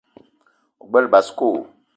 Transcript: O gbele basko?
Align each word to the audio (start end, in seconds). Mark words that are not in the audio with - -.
O 0.79 0.87
gbele 0.87 1.11
basko? 1.13 1.47